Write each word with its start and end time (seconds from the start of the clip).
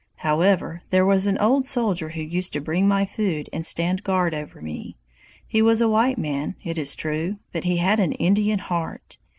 "However, 0.15 0.81
there 0.89 1.05
was 1.05 1.27
an 1.27 1.37
old 1.37 1.63
soldier 1.67 2.09
who 2.09 2.23
used 2.23 2.53
to 2.53 2.59
bring 2.59 2.87
my 2.87 3.05
food 3.05 3.47
and 3.53 3.63
stand 3.63 4.03
guard 4.03 4.33
over 4.33 4.59
me 4.59 4.97
he 5.45 5.61
was 5.61 5.79
a 5.79 5.87
white 5.89 6.17
man, 6.17 6.55
it 6.63 6.79
is 6.79 6.95
true, 6.95 7.37
but 7.53 7.65
he 7.65 7.77
had 7.77 7.99
an 7.99 8.13
Indian 8.13 8.57
heart! 8.57 9.19